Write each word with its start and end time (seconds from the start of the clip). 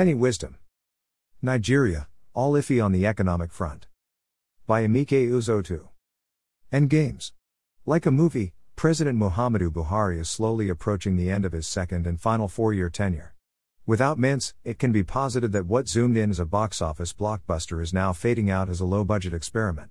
Penny 0.00 0.14
Wisdom. 0.14 0.56
Nigeria, 1.42 2.08
all 2.32 2.54
iffy 2.54 2.82
on 2.82 2.90
the 2.90 3.06
economic 3.06 3.52
front. 3.52 3.86
By 4.66 4.82
Emeka 4.82 5.28
Uzoatu. 5.28 5.88
Endgames. 6.72 7.32
Like 7.84 8.06
a 8.06 8.10
movie, 8.10 8.54
President 8.76 9.18
Muhammadu 9.18 9.68
Buhari 9.68 10.18
is 10.18 10.30
slowly 10.30 10.70
approaching 10.70 11.16
the 11.18 11.30
end 11.30 11.44
of 11.44 11.52
his 11.52 11.66
second 11.66 12.06
and 12.06 12.18
final 12.18 12.48
four 12.48 12.72
year 12.72 12.88
tenure. 12.88 13.34
Without 13.84 14.18
mints, 14.18 14.54
it 14.64 14.78
can 14.78 14.90
be 14.90 15.02
posited 15.02 15.52
that 15.52 15.66
what 15.66 15.86
zoomed 15.86 16.16
in 16.16 16.30
as 16.30 16.40
a 16.40 16.46
box 16.46 16.80
office 16.80 17.12
blockbuster 17.12 17.82
is 17.82 17.92
now 17.92 18.14
fading 18.14 18.48
out 18.50 18.70
as 18.70 18.80
a 18.80 18.86
low 18.86 19.04
budget 19.04 19.34
experiment. 19.34 19.90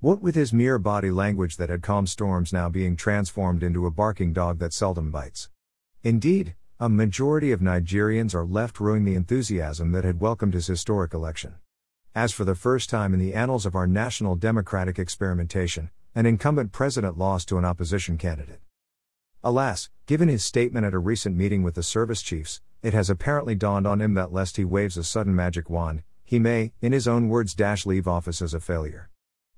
What 0.00 0.20
with 0.20 0.34
his 0.34 0.52
mere 0.52 0.80
body 0.80 1.12
language 1.12 1.56
that 1.58 1.70
had 1.70 1.82
calmed 1.82 2.08
storms 2.08 2.52
now 2.52 2.68
being 2.68 2.96
transformed 2.96 3.62
into 3.62 3.86
a 3.86 3.92
barking 3.92 4.32
dog 4.32 4.58
that 4.58 4.72
seldom 4.72 5.12
bites. 5.12 5.48
Indeed, 6.02 6.56
a 6.82 6.88
majority 6.88 7.52
of 7.52 7.60
Nigerians 7.60 8.34
are 8.34 8.46
left 8.46 8.80
ruining 8.80 9.04
the 9.04 9.14
enthusiasm 9.14 9.92
that 9.92 10.02
had 10.02 10.18
welcomed 10.18 10.54
his 10.54 10.66
historic 10.66 11.12
election. 11.12 11.56
As 12.14 12.32
for 12.32 12.46
the 12.46 12.54
first 12.54 12.88
time 12.88 13.12
in 13.12 13.20
the 13.20 13.34
annals 13.34 13.66
of 13.66 13.74
our 13.74 13.86
national 13.86 14.34
democratic 14.34 14.98
experimentation, 14.98 15.90
an 16.14 16.24
incumbent 16.24 16.72
president 16.72 17.18
lost 17.18 17.48
to 17.48 17.58
an 17.58 17.66
opposition 17.66 18.16
candidate. 18.16 18.62
Alas, 19.44 19.90
given 20.06 20.28
his 20.28 20.42
statement 20.42 20.86
at 20.86 20.94
a 20.94 20.98
recent 20.98 21.36
meeting 21.36 21.62
with 21.62 21.74
the 21.74 21.82
service 21.82 22.22
chiefs, 22.22 22.62
it 22.82 22.94
has 22.94 23.10
apparently 23.10 23.54
dawned 23.54 23.86
on 23.86 24.00
him 24.00 24.14
that 24.14 24.32
lest 24.32 24.56
he 24.56 24.64
waves 24.64 24.96
a 24.96 25.04
sudden 25.04 25.36
magic 25.36 25.68
wand, 25.68 26.02
he 26.24 26.38
may, 26.38 26.72
in 26.80 26.92
his 26.92 27.06
own 27.06 27.28
words, 27.28 27.54
dash 27.54 27.84
leave 27.84 28.08
office 28.08 28.40
as 28.40 28.54
a 28.54 28.60
failure. 28.60 29.10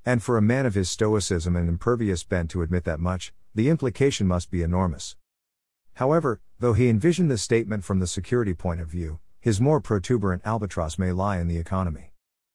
And 0.05 0.25
for 0.25 0.37
a 0.37 0.43
man 0.43 0.67
of 0.67 0.75
his 0.75 0.91
stoicism 0.91 1.55
and 1.55 1.69
impervious 1.69 2.25
bent 2.25 2.51
to 2.51 2.63
admit 2.63 2.83
that 2.83 2.99
much, 2.99 3.33
the 3.55 3.69
implication 3.69 4.27
must 4.27 4.51
be 4.51 4.65
enormous. 4.65 5.15
However, 6.03 6.41
though 6.59 6.73
he 6.73 6.89
envisioned 6.89 7.31
the 7.31 7.39
statement 7.39 7.85
from 7.85 8.01
the 8.01 8.09
security 8.09 8.55
point 8.55 8.81
of 8.81 8.89
view, 8.89 9.21
his 9.41 9.61
more 9.61 9.81
protuberant 9.81 10.43
albatross 10.45 10.99
may 10.99 11.13
lie 11.13 11.39
in 11.39 11.47
the 11.47 11.59
economy. 11.59 12.11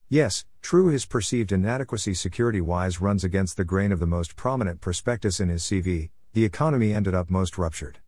Yes, 0.10 0.44
true, 0.62 0.90
his 0.90 1.06
perceived 1.06 1.54
inadequacy 1.54 2.14
security 2.14 2.60
wise 2.60 3.00
runs 3.00 3.24
against 3.24 3.56
the 3.56 3.64
grain 3.64 3.94
of 3.94 4.02
the 4.02 4.06
most 4.06 4.36
prominent 4.36 4.82
prospectus 4.82 5.40
in 5.40 5.48
his 5.48 5.64
CV 5.64 6.10
the 6.34 6.44
economy 6.44 6.94
ended 6.94 7.16
up 7.16 7.30
most 7.30 7.58
ruptured. 7.58 8.00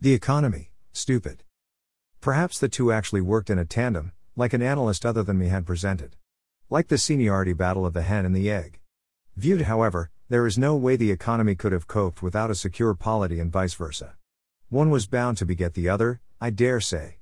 The 0.00 0.12
economy, 0.12 0.72
stupid. 0.92 1.44
Perhaps 2.20 2.58
the 2.58 2.68
two 2.68 2.90
actually 2.90 3.20
worked 3.20 3.50
in 3.50 3.60
a 3.60 3.64
tandem, 3.64 4.10
like 4.34 4.52
an 4.52 4.62
analyst 4.62 5.06
other 5.06 5.22
than 5.22 5.38
me 5.38 5.46
had 5.46 5.64
presented. 5.64 6.16
Like 6.70 6.88
the 6.88 6.98
seniority 6.98 7.52
battle 7.52 7.86
of 7.86 7.92
the 7.94 8.02
hen 8.02 8.26
and 8.26 8.34
the 8.34 8.50
egg. 8.50 8.80
Viewed, 9.36 9.62
however, 9.62 10.10
there 10.28 10.44
is 10.44 10.58
no 10.58 10.74
way 10.74 10.96
the 10.96 11.12
economy 11.12 11.54
could 11.54 11.70
have 11.70 11.86
coped 11.86 12.20
without 12.20 12.50
a 12.50 12.56
secure 12.56 12.94
polity 12.94 13.38
and 13.38 13.52
vice 13.52 13.74
versa. 13.74 14.16
One 14.68 14.90
was 14.90 15.06
bound 15.06 15.38
to 15.38 15.46
beget 15.46 15.74
the 15.74 15.88
other, 15.88 16.20
I 16.40 16.50
dare 16.50 16.80
say. 16.80 17.18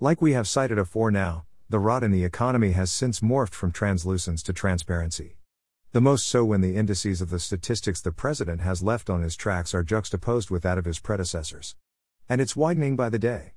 Like 0.00 0.20
we 0.20 0.32
have 0.32 0.46
cited 0.46 0.78
afore 0.78 1.10
now, 1.10 1.46
the 1.70 1.78
rot 1.78 2.04
in 2.04 2.10
the 2.10 2.24
economy 2.24 2.72
has 2.72 2.92
since 2.92 3.20
morphed 3.20 3.54
from 3.54 3.72
translucence 3.72 4.42
to 4.42 4.52
transparency. 4.52 5.38
The 5.92 6.02
most 6.02 6.26
so 6.26 6.44
when 6.44 6.60
the 6.60 6.76
indices 6.76 7.22
of 7.22 7.30
the 7.30 7.38
statistics 7.38 8.02
the 8.02 8.12
president 8.12 8.60
has 8.60 8.82
left 8.82 9.08
on 9.08 9.22
his 9.22 9.34
tracks 9.34 9.74
are 9.74 9.82
juxtaposed 9.82 10.50
with 10.50 10.62
that 10.64 10.76
of 10.76 10.84
his 10.84 10.98
predecessors. 10.98 11.74
And 12.28 12.38
it's 12.38 12.54
widening 12.54 12.96
by 12.96 13.08
the 13.08 13.18
day. 13.18 13.54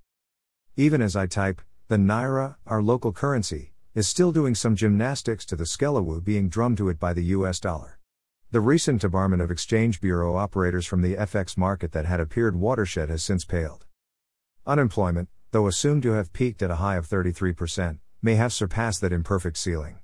Even 0.78 1.02
as 1.02 1.14
I 1.14 1.28
type, 1.28 1.62
the 1.90 1.98
Naira, 1.98 2.56
our 2.66 2.82
local 2.82 3.12
currency, 3.12 3.74
is 3.94 4.08
still 4.08 4.32
doing 4.32 4.56
some 4.56 4.78
gymnastics 4.78 5.46
to 5.48 5.58
the 5.58 5.66
skelewu 5.66 6.24
being 6.24 6.48
drummed 6.48 6.78
to 6.78 6.88
it 6.88 6.98
by 6.98 7.12
the 7.12 7.26
US 7.26 7.60
dollar. 7.60 8.00
The 8.54 8.60
recent 8.60 9.02
debarment 9.02 9.42
of 9.42 9.50
Exchange 9.50 10.02
Bureau 10.02 10.36
operators 10.36 10.86
from 10.86 11.02
the 11.02 11.16
FX 11.16 11.58
market 11.58 11.94
that 11.94 12.04
had 12.04 12.20
appeared 12.20 12.58
watershed 12.58 13.08
has 13.08 13.24
since 13.24 13.46
paled. 13.46 13.86
Unemployment, 14.68 15.30
though 15.52 15.68
assumed 15.68 16.04
to 16.04 16.12
have 16.12 16.34
peaked 16.34 16.62
at 16.62 16.70
a 16.70 16.76
high 16.76 16.98
of 16.98 17.08
33%, 17.08 18.00
may 18.22 18.36
have 18.36 18.52
surpassed 18.52 19.00
that 19.00 19.14
imperfect 19.14 19.56
ceiling. 19.56 20.00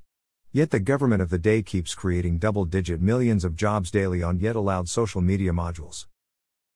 Yet 0.53 0.71
the 0.71 0.79
government 0.79 1.21
of 1.21 1.29
the 1.29 1.37
day 1.37 1.61
keeps 1.61 1.93
creating 1.93 2.37
double 2.37 2.63
digit 2.63 3.01
millions 3.01 3.43
of 3.43 3.57
jobs 3.57 3.91
daily 3.91 4.23
on 4.23 4.39
yet 4.39 4.55
allowed 4.55 4.87
social 4.87 5.19
media 5.19 5.51
modules. 5.51 6.05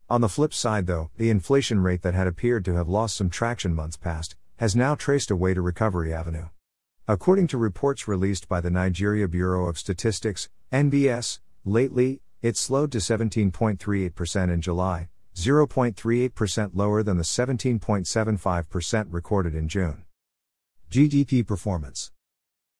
On 0.10 0.20
the 0.20 0.28
flip 0.28 0.54
side, 0.54 0.88
though, 0.88 1.10
the 1.16 1.30
inflation 1.30 1.80
rate 1.80 2.02
that 2.02 2.14
had 2.14 2.28
appeared 2.28 2.66
to 2.66 2.76
have 2.76 2.90
lost 2.90 3.16
some 3.16 3.30
traction 3.30 3.74
months 3.74 3.96
past 3.96 4.36
has 4.58 4.76
now 4.76 4.94
traced 4.94 5.32
a 5.32 5.38
way 5.38 5.54
to 5.54 5.62
recovery 5.62 6.14
avenue. 6.14 6.50
According 7.08 7.48
to 7.48 7.58
reports 7.58 8.10
released 8.10 8.50
by 8.50 8.60
the 8.60 8.70
Nigeria 8.70 9.30
Bureau 9.30 9.70
of 9.70 9.80
Statistics, 9.80 10.50
NBS, 10.74 11.40
Lately, 11.66 12.22
it 12.42 12.58
slowed 12.58 12.92
to 12.94 12.98
17.38% 12.98 14.52
in 14.52 14.62
July, 14.62 15.10
0.38% 15.36 16.72
lower 16.74 17.04
than 17.04 17.18
the 17.18 17.24
17.75% 17.24 19.06
recorded 19.10 19.54
in 19.54 19.68
June. 19.68 20.04
GDP 20.90 21.46
performance. 21.46 22.12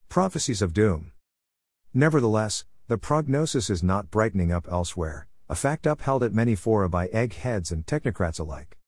Prophecies 0.08 0.60
of 0.60 0.74
doom. 0.74 1.12
Nevertheless, 1.94 2.64
the 2.88 2.98
prognosis 2.98 3.70
is 3.70 3.84
not 3.84 4.10
brightening 4.10 4.50
up 4.50 4.66
elsewhere, 4.68 5.28
a 5.48 5.54
fact 5.54 5.86
upheld 5.86 6.24
at 6.24 6.34
many 6.34 6.56
fora 6.56 6.88
by 6.88 7.06
eggheads 7.06 7.70
and 7.70 7.86
technocrats 7.86 8.40
alike. 8.40 8.78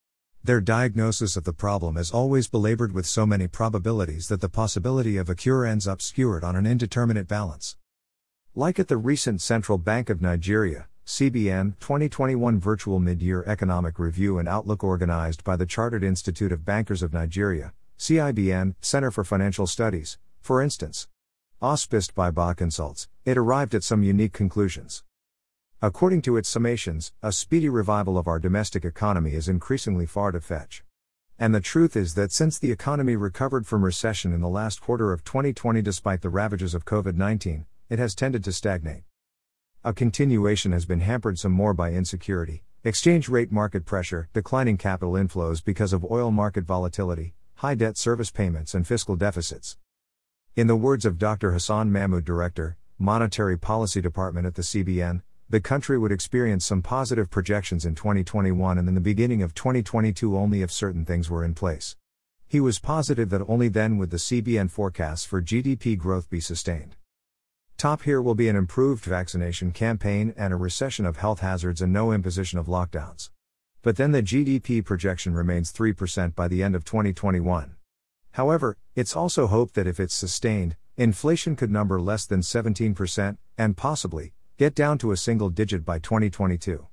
Their 0.43 0.61
diagnosis 0.61 1.37
of 1.37 1.45
the 1.45 1.53
problem 1.53 1.97
is 1.97 2.11
always 2.11 2.49
belabored 2.49 2.93
with 2.93 3.07
so 3.07 3.25
many 3.25 3.47
probabilities 3.47 4.29
that 4.29 4.41
the 4.41 4.49
possibility 4.49 5.17
of 5.17 5.31
a 5.31 5.35
cure 5.35 5.65
ends 5.65 5.87
up 5.87 6.03
skewered 6.03 6.43
on 6.43 6.57
an 6.57 6.67
indeterminate 6.67 7.29
balance. 7.29 7.77
Like 8.57 8.79
at 8.79 8.87
the 8.87 8.97
recent 8.97 9.41
Central 9.41 9.79
Bank 9.79 10.09
of 10.09 10.23
Nigeria, 10.23 10.87
CBN 11.05 11.77
2021 11.81 12.61
Virtual 12.61 13.01
Mid-Year 13.01 13.43
Economic 13.49 13.99
Review 13.99 14.39
and 14.39 14.49
Outlook 14.49 14.85
organized 14.85 15.43
by 15.43 15.57
the 15.57 15.67
Chartered 15.67 16.05
Institute 16.05 16.53
of 16.53 16.65
Bankers 16.65 17.03
of 17.03 17.13
Nigeria, 17.13 17.73
CIBN, 17.99 18.77
Center 18.81 19.11
for 19.11 19.25
Financial 19.25 19.67
Studies, 19.67 20.19
for 20.41 20.63
instance. 20.63 21.09
Auspiced 21.61 22.15
by 22.15 22.31
BA 22.31 22.55
Consults, 22.55 23.09
it 23.25 23.37
arrived 23.37 23.75
at 23.75 23.83
some 23.83 24.05
unique 24.05 24.33
conclusions. 24.33 25.03
According 25.83 26.23
to 26.23 26.37
its 26.37 26.55
summations, 26.55 27.11
a 27.25 27.33
speedy 27.33 27.69
revival 27.69 28.17
of 28.17 28.29
our 28.29 28.39
domestic 28.39 28.85
economy 28.85 29.33
is 29.33 29.49
increasingly 29.49 30.07
far 30.07 30.31
to 30.31 30.41
fetch. 30.41 30.85
And 31.41 31.53
the 31.53 31.61
truth 31.61 31.97
is 31.97 32.15
that 32.15 32.31
since 32.31 32.61
the 32.61 32.71
economy 32.71 33.17
recovered 33.17 33.67
from 33.67 33.85
recession 33.85 34.33
in 34.33 34.41
the 34.41 34.49
last 34.49 34.81
quarter 34.81 35.13
of 35.13 35.25
2020 35.25 35.83
despite 35.83 36.23
the 36.23 36.29
ravages 36.29 36.73
of 36.73 36.85
COVID 36.85 37.17
19, 37.17 37.67
it 37.89 37.99
has 37.99 38.15
tended 38.15 38.43
to 38.45 38.53
stagnate. 38.53 39.05
A 39.85 39.93
continuation 39.93 40.73
has 40.73 40.87
been 40.87 41.01
hampered 41.01 41.39
some 41.39 41.53
more 41.53 41.75
by 41.75 41.93
insecurity, 41.93 42.65
exchange 42.83 43.29
rate 43.29 43.53
market 43.53 43.85
pressure, 43.85 44.29
declining 44.33 44.77
capital 44.77 45.15
inflows 45.15 45.63
because 45.63 45.93
of 45.93 46.11
oil 46.11 46.31
market 46.31 46.65
volatility, 46.65 47.35
high 47.57 47.75
debt 47.75 47.97
service 47.97 48.31
payments, 48.31 48.75
and 48.75 48.87
fiscal 48.87 49.17
deficits. 49.17 49.77
In 50.57 50.67
the 50.67 50.77
words 50.77 51.05
of 51.05 51.19
Dr. 51.19 51.53
Hassan 51.53 51.93
Mahmoud, 51.93 52.25
Director, 52.25 52.77
Monetary 52.99 53.59
Policy 53.59 54.01
Department 54.01 54.47
at 54.47 54.55
the 54.55 54.63
CBN, 54.63 55.23
the 55.51 55.61
country 55.61 55.99
would 55.99 56.13
experience 56.13 56.65
some 56.65 56.81
positive 56.81 57.29
projections 57.29 57.85
in 57.85 57.95
2021 57.95 58.79
and 58.79 58.89
in 58.89 58.95
the 58.95 59.01
beginning 59.01 59.43
of 59.43 59.55
2022 59.55 60.37
only 60.37 60.63
if 60.63 60.73
certain 60.73 61.05
things 61.05 61.29
were 61.29 61.45
in 61.45 61.55
place. 61.55 61.97
He 62.47 62.61
was 62.61 62.79
positive 62.79 63.31
that 63.31 63.45
only 63.49 63.69
then 63.69 63.99
would 63.99 64.11
the 64.11 64.17
CBN 64.17 64.71
forecasts 64.71 65.25
for 65.25 65.43
GDP 65.43 65.99
growth 65.99 66.31
be 66.31 66.41
sustained. 66.41 66.97
Top 67.85 68.01
here 68.05 68.23
will 68.23 68.35
be 68.35 68.49
an 68.49 68.57
improved 68.57 69.05
vaccination 69.05 69.71
campaign 69.71 70.33
and 70.39 70.55
a 70.55 70.57
recession 70.57 71.05
of 71.05 71.19
health 71.19 71.41
hazards 71.41 71.83
and 71.83 71.93
no 71.93 72.13
imposition 72.13 72.59
of 72.59 72.65
lockdowns. 72.65 73.29
But 73.83 73.97
then 73.97 74.13
the 74.13 74.23
GDP 74.23 74.83
projection 74.83 75.35
remains 75.35 75.71
3% 75.71 76.35
by 76.35 76.49
the 76.49 76.63
end 76.63 76.75
of 76.75 76.87
2021. 76.87 77.77
However, 78.31 78.79
it's 78.95 79.15
also 79.15 79.49
hoped 79.49 79.75
that 79.75 79.87
if 79.87 80.01
it's 80.01 80.15
sustained, 80.15 80.77
inflation 80.97 81.57
could 81.57 81.71
number 81.71 82.01
less 82.01 82.25
than 82.25 82.41
17%, 82.41 83.37
and 83.59 83.77
possibly, 83.77 84.33
get 84.57 84.75
down 84.75 84.97
to 84.97 85.13
a 85.13 85.19
single 85.19 85.51
digit 85.51 85.85
by 85.85 85.99
2022. 85.99 86.87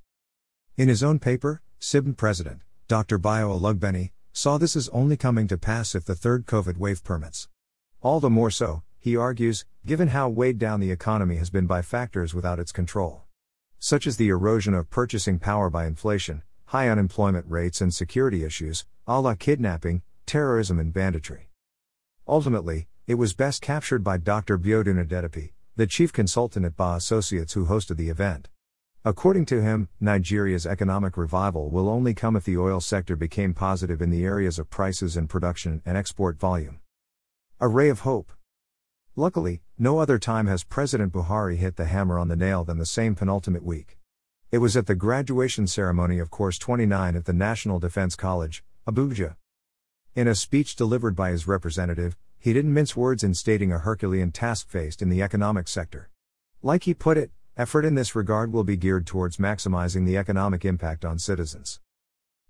In 0.76 0.88
his 0.88 1.02
own 1.02 1.18
paper, 1.18 1.62
CIBN 1.80 2.18
President, 2.18 2.60
Dr. 2.86 3.16
Bayo 3.16 3.58
Olugbemi, 3.58 4.10
saw 4.34 4.58
this 4.58 4.76
as 4.76 4.90
only 4.90 5.16
coming 5.16 5.48
to 5.48 5.56
pass 5.56 5.94
if 5.94 6.04
the 6.04 6.14
third 6.14 6.44
COVID 6.44 6.76
wave 6.76 7.02
permits. 7.02 7.48
All 8.02 8.20
the 8.20 8.28
more 8.28 8.50
so, 8.50 8.82
he 8.98 9.16
argues, 9.16 9.64
given 9.84 10.08
how 10.08 10.28
weighed 10.28 10.58
down 10.58 10.78
the 10.78 10.92
economy 10.92 11.36
has 11.36 11.50
been 11.50 11.66
by 11.66 11.82
factors 11.82 12.32
without 12.32 12.60
its 12.60 12.70
control. 12.70 13.22
Such 13.78 14.06
as 14.06 14.16
the 14.16 14.28
erosion 14.28 14.74
of 14.74 14.90
purchasing 14.90 15.40
power 15.40 15.68
by 15.70 15.86
inflation, 15.86 16.42
high 16.66 16.88
unemployment 16.88 17.46
rates, 17.48 17.80
and 17.80 17.92
security 17.92 18.44
issues, 18.44 18.86
a 19.08 19.20
la 19.20 19.34
kidnapping, 19.34 20.02
terrorism, 20.24 20.78
and 20.78 20.92
banditry. 20.92 21.48
Ultimately, 22.28 22.86
it 23.08 23.16
was 23.16 23.34
best 23.34 23.60
captured 23.60 24.04
by 24.04 24.18
Dr. 24.18 24.56
Biodun 24.56 25.04
Adedipe, 25.04 25.52
the 25.74 25.88
chief 25.88 26.12
consultant 26.12 26.64
at 26.64 26.76
BA 26.76 26.94
Associates 26.94 27.54
who 27.54 27.66
hosted 27.66 27.96
the 27.96 28.08
event. 28.08 28.48
According 29.04 29.46
to 29.46 29.60
him, 29.60 29.88
Nigeria's 29.98 30.64
economic 30.64 31.16
revival 31.16 31.68
will 31.70 31.88
only 31.88 32.14
come 32.14 32.36
if 32.36 32.44
the 32.44 32.56
oil 32.56 32.80
sector 32.80 33.16
became 33.16 33.52
positive 33.52 34.00
in 34.00 34.10
the 34.10 34.24
areas 34.24 34.60
of 34.60 34.70
prices 34.70 35.16
and 35.16 35.28
production 35.28 35.82
and 35.84 35.96
export 35.96 36.38
volume. 36.38 36.78
A 37.58 37.66
ray 37.66 37.88
of 37.88 38.00
hope. 38.00 38.32
Luckily, 39.14 39.60
no 39.78 39.98
other 39.98 40.18
time 40.18 40.46
has 40.46 40.64
President 40.64 41.12
Buhari 41.12 41.56
hit 41.58 41.76
the 41.76 41.84
hammer 41.84 42.18
on 42.18 42.28
the 42.28 42.36
nail 42.36 42.64
than 42.64 42.78
the 42.78 42.86
same 42.86 43.14
penultimate 43.14 43.62
week. 43.62 43.98
It 44.50 44.56
was 44.56 44.74
at 44.74 44.86
the 44.86 44.94
graduation 44.94 45.66
ceremony 45.66 46.18
of 46.18 46.30
Course 46.30 46.56
29 46.56 47.14
at 47.16 47.26
the 47.26 47.34
National 47.34 47.78
Defense 47.78 48.16
College, 48.16 48.64
Abuja. 48.88 49.36
In 50.14 50.26
a 50.26 50.34
speech 50.34 50.76
delivered 50.76 51.14
by 51.14 51.30
his 51.30 51.46
representative, 51.46 52.16
he 52.38 52.54
didn't 52.54 52.72
mince 52.72 52.96
words 52.96 53.22
in 53.22 53.34
stating 53.34 53.70
a 53.70 53.80
Herculean 53.80 54.32
task 54.32 54.70
faced 54.70 55.02
in 55.02 55.10
the 55.10 55.20
economic 55.20 55.68
sector. 55.68 56.08
Like 56.62 56.84
he 56.84 56.94
put 56.94 57.18
it, 57.18 57.32
effort 57.54 57.84
in 57.84 57.96
this 57.96 58.14
regard 58.14 58.50
will 58.50 58.64
be 58.64 58.78
geared 58.78 59.06
towards 59.06 59.36
maximizing 59.36 60.06
the 60.06 60.16
economic 60.16 60.64
impact 60.64 61.04
on 61.04 61.18
citizens. 61.18 61.80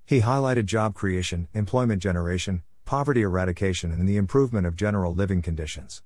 He 0.06 0.20
highlighted 0.20 0.66
job 0.66 0.94
creation, 0.94 1.48
employment 1.54 2.00
generation, 2.00 2.62
poverty 2.84 3.22
eradication, 3.22 3.90
and 3.90 4.08
the 4.08 4.16
improvement 4.16 4.64
of 4.64 4.76
general 4.76 5.12
living 5.12 5.42
conditions. 5.42 6.02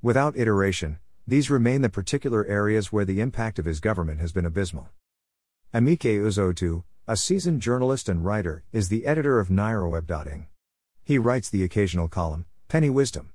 Without 0.00 0.38
iteration, 0.38 1.00
these 1.26 1.50
remain 1.50 1.82
the 1.82 1.88
particular 1.88 2.46
areas 2.46 2.92
where 2.92 3.04
the 3.04 3.20
impact 3.20 3.58
of 3.58 3.64
his 3.64 3.80
government 3.80 4.20
has 4.20 4.30
been 4.30 4.46
abysmal. 4.46 4.90
Emeka 5.74 6.20
Uzoatu, 6.20 6.84
a 7.08 7.16
seasoned 7.16 7.60
journalist 7.60 8.08
and 8.08 8.24
writer, 8.24 8.62
is 8.72 8.90
the 8.90 9.04
editor 9.04 9.40
of 9.40 9.48
NairoWeb.ing. 9.48 10.46
He 11.04 11.18
writes 11.18 11.50
the 11.50 11.64
occasional 11.64 12.06
column, 12.06 12.46
Penny 12.68 12.90
Wisdom. 12.90 13.30